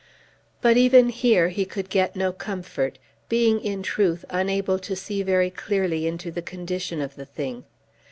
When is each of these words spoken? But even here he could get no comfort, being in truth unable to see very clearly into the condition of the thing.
But 0.61 0.77
even 0.77 1.09
here 1.09 1.49
he 1.49 1.63
could 1.63 1.87
get 1.87 2.15
no 2.15 2.33
comfort, 2.33 2.97
being 3.29 3.59
in 3.61 3.83
truth 3.83 4.25
unable 4.31 4.79
to 4.79 4.95
see 4.95 5.21
very 5.21 5.51
clearly 5.51 6.07
into 6.07 6.31
the 6.31 6.41
condition 6.41 7.01
of 7.01 7.13
the 7.15 7.25
thing. 7.27 7.65